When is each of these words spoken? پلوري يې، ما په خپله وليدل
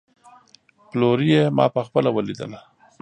پلوري 0.89 1.27
يې، 1.35 1.43
ما 1.57 1.65
په 1.73 1.81
خپله 1.87 2.09
وليدل 2.11 2.51